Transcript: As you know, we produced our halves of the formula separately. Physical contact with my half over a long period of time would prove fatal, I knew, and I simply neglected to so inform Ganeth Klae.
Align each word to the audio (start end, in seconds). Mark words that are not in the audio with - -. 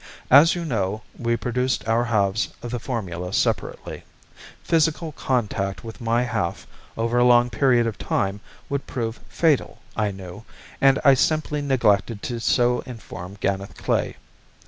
As 0.31 0.55
you 0.55 0.65
know, 0.65 1.03
we 1.15 1.37
produced 1.37 1.87
our 1.87 2.05
halves 2.05 2.49
of 2.63 2.71
the 2.71 2.79
formula 2.79 3.31
separately. 3.33 4.03
Physical 4.63 5.11
contact 5.11 5.83
with 5.83 6.01
my 6.01 6.23
half 6.23 6.65
over 6.97 7.19
a 7.19 7.23
long 7.23 7.51
period 7.51 7.85
of 7.85 7.99
time 7.99 8.39
would 8.67 8.87
prove 8.87 9.19
fatal, 9.29 9.77
I 9.95 10.09
knew, 10.09 10.43
and 10.81 10.97
I 11.05 11.13
simply 11.13 11.61
neglected 11.61 12.23
to 12.23 12.39
so 12.39 12.79
inform 12.87 13.35
Ganeth 13.41 13.77
Klae. 13.77 14.15